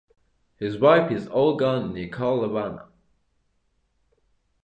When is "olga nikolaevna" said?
1.27-2.87